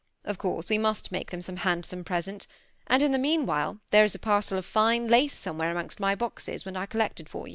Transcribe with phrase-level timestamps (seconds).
[0.25, 2.47] Of course we must make them some handsome present;
[2.87, 6.65] and in the meanwhile, there is a parcel of fine lace somewhere amongst my boxes,
[6.65, 7.45] which I collected for